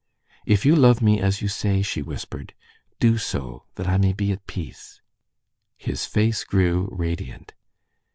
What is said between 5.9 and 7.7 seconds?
face grew radiant.